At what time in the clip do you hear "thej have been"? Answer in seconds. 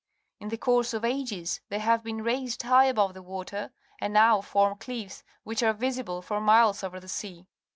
1.69-2.23